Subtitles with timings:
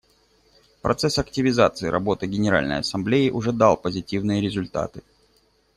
[0.81, 5.03] Процесс активизации работы Генеральной Ассамблеи уже дал позитивные результаты.